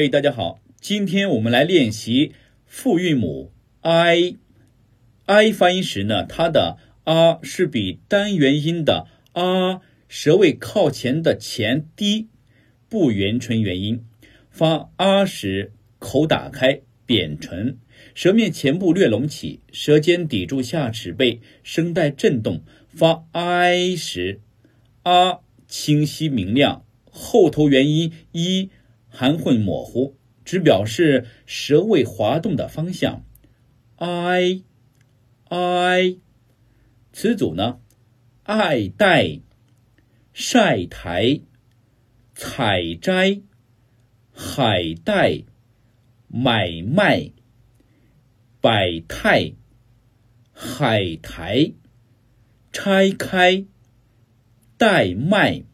[0.00, 2.32] 嘿，大家好，今天我们来练习
[2.64, 4.36] 复韵母 i。
[5.26, 12.28] i 发音时呢，它的 r 是比单元音的 r 舌位靠前的前低，
[12.88, 14.04] 不圆唇元音。
[14.48, 17.78] 发 r 时，口打开，扁唇，
[18.14, 22.62] 舌面前部略隆起，舌尖抵住下齿背，声带震动。
[22.86, 24.40] 发 i 时
[25.02, 28.70] ，r 清晰明亮，后头元音一。
[29.18, 30.14] 含混模糊，
[30.44, 33.24] 只表示舌位滑动的方向。
[33.96, 34.62] i
[35.48, 36.20] i
[37.12, 37.80] 词组呢？
[38.44, 39.40] 爱戴、
[40.32, 41.40] 晒台、
[42.32, 43.40] 采摘、
[44.32, 45.42] 海带、
[46.28, 47.32] 买卖、
[48.60, 49.54] 百态、
[50.52, 51.72] 海苔、
[52.70, 53.64] 拆开、
[54.76, 55.64] 代卖。